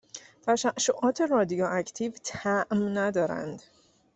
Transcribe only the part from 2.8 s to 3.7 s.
ندارند